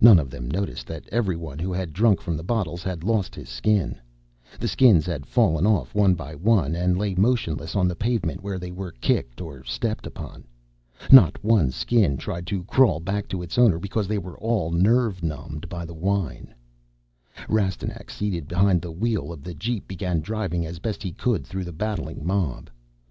None 0.00 0.18
of 0.18 0.30
them 0.30 0.50
noticed 0.50 0.86
that 0.86 1.04
every 1.12 1.36
one 1.36 1.58
who 1.58 1.74
had 1.74 1.92
drunk 1.92 2.22
from 2.22 2.38
the 2.38 2.42
bottles 2.42 2.82
had 2.82 3.04
lost 3.04 3.34
his 3.34 3.50
Skin. 3.50 4.00
The 4.58 4.66
Skins 4.66 5.04
had 5.04 5.26
fallen 5.26 5.66
off 5.66 5.94
one 5.94 6.14
by 6.14 6.34
one 6.34 6.74
and 6.74 6.96
lay 6.96 7.14
motionless 7.14 7.76
on 7.76 7.86
the 7.86 7.94
pavement 7.94 8.42
where 8.42 8.58
they 8.58 8.72
were 8.72 8.92
kicked 9.02 9.42
or 9.42 9.62
stepped 9.62 10.06
upon. 10.06 10.46
Not 11.10 11.44
one 11.44 11.70
Skin 11.70 12.16
tried 12.16 12.46
to 12.46 12.64
crawl 12.64 12.98
back 12.98 13.28
to 13.28 13.42
its 13.42 13.58
owner 13.58 13.78
because 13.78 14.08
they 14.08 14.16
were 14.16 14.38
all 14.38 14.70
nerve 14.70 15.22
numbed 15.22 15.68
by 15.68 15.84
the 15.84 15.92
wine. 15.92 16.54
Rastignac, 17.46 18.08
seated 18.08 18.48
behind 18.48 18.80
the 18.80 18.90
wheel 18.90 19.30
of 19.34 19.42
the 19.42 19.52
Jeep, 19.52 19.86
began 19.86 20.22
driving 20.22 20.64
as 20.64 20.78
best 20.78 21.02
he 21.02 21.12
could 21.12 21.46
through 21.46 21.64
the 21.64 21.74
battling 21.74 22.26
mob. 22.26 22.70